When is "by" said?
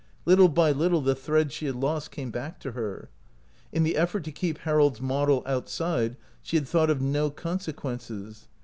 0.49-0.71